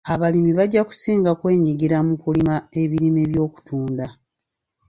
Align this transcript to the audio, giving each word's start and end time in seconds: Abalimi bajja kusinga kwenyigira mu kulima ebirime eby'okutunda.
Abalimi 0.13 0.51
bajja 0.57 0.81
kusinga 0.89 1.29
kwenyigira 1.39 1.97
mu 2.07 2.15
kulima 2.23 2.55
ebirime 2.81 3.19
eby'okutunda. 3.25 4.05